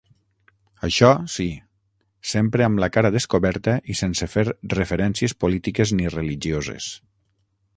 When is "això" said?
0.85-1.09